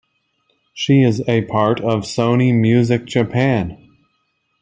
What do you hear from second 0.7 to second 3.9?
She is a part of Sony Music Japan.